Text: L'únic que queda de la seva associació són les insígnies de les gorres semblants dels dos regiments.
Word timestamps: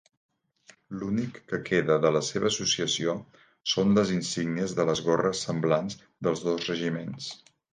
L'únic 1.01 1.35
que 1.51 1.59
queda 1.67 1.97
de 2.05 2.11
la 2.15 2.21
seva 2.29 2.49
associació 2.53 3.15
són 3.75 3.93
les 4.01 4.15
insígnies 4.19 4.75
de 4.81 4.89
les 4.91 5.03
gorres 5.11 5.45
semblants 5.49 6.01
dels 6.29 6.43
dos 6.49 6.69
regiments. 6.73 7.31